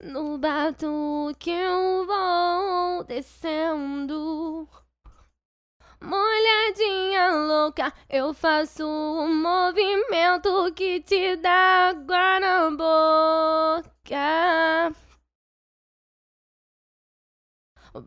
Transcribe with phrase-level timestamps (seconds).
[0.00, 4.68] No batuque eu vou descendo.
[6.00, 13.88] Molhadinha louca, eu faço um movimento que te dá água na boca.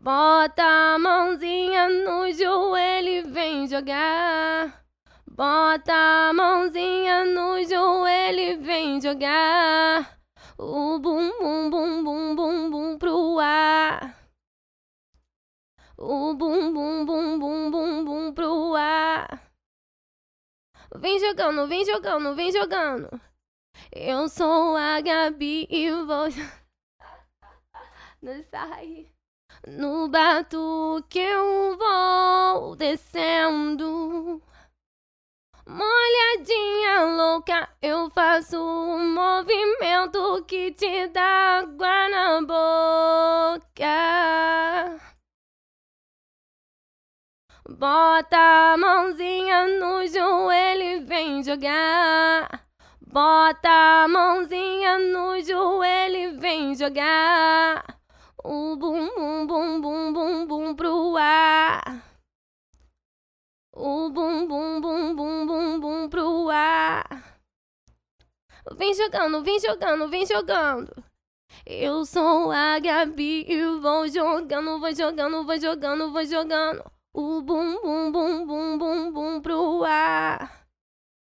[0.00, 4.82] Bota a mãozinha no joelho e vem jogar.
[5.30, 10.21] Bota a mãozinha no joelho e vem jogar.
[10.64, 14.16] O bum bum bum bum bum bum pro ar.
[15.98, 19.42] O bum bum bum bum bum bum pro ar.
[20.94, 23.20] Vem jogando, vem jogando, vem jogando.
[23.90, 26.28] Eu sou a Gabi e vou.
[28.22, 29.08] Não sai.
[29.66, 34.40] No batuque eu vou descendo.
[37.32, 43.86] Louca, eu faço um movimento que te dá água na boca.
[47.70, 52.66] Bota a mãozinha no joelho e vem jogar.
[53.00, 57.98] Bota a mãozinha no joelho e vem jogar.
[58.44, 62.02] O bum bum bum bum bum bum pro ar.
[63.74, 64.61] O bum bum
[68.70, 71.04] Vem jogando, vem jogando, vem jogando.
[71.66, 76.84] Eu sou a Gabi e vou jogando, vou jogando, vou jogando, vou jogando.
[77.12, 78.91] O bum bum bum bum bum.